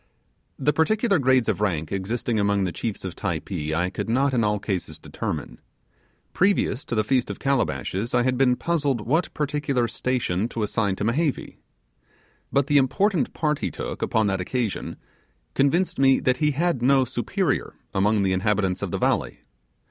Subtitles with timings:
[0.57, 4.43] The particular grades of rank existing among the chiefs of Typee, I could not in
[4.43, 5.59] all cases determine.
[6.33, 10.95] Previous to the Feast of Calabashes I had been puzzled what particular station to assign
[10.95, 11.59] to Mehevi.
[12.51, 14.95] But the important part he took upon that occasion
[15.53, 19.41] convinced me that he had no superior among the inhabitants of the valley.